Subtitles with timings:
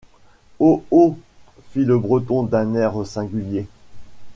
[0.59, 0.83] Oh!
[0.89, 1.15] oh!
[1.69, 3.67] fit le Breton d’un air singulier.